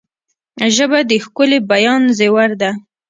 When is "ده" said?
2.61-2.71